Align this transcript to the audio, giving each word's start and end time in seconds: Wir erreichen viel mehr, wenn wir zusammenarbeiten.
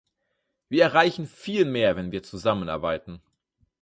Wir 0.67 0.81
erreichen 0.81 1.27
viel 1.27 1.63
mehr, 1.63 1.95
wenn 1.95 2.11
wir 2.11 2.23
zusammenarbeiten. 2.23 3.21